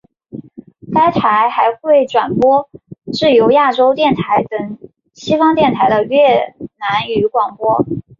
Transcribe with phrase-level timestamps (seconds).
[0.91, 2.71] 该台还会转播
[3.13, 4.79] 自由亚洲电台等
[5.13, 7.85] 西方电台的越南语广播。